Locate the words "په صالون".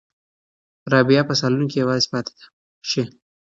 1.29-1.63